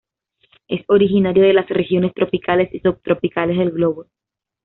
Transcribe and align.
Es 0.67 0.81
originario 0.87 1.43
de 1.43 1.53
las 1.53 1.69
regiones 1.69 2.15
tropicales 2.15 2.73
y 2.73 2.79
subtropicales 2.79 3.55
del 3.59 3.69
globo. 3.69 4.07